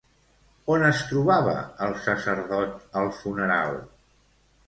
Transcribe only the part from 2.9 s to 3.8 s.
al funeral?